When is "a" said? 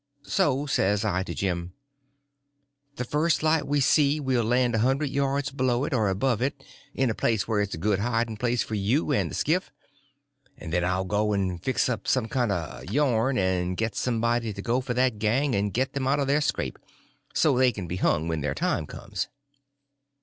4.73-4.79, 7.11-7.13, 7.75-7.77, 12.81-12.87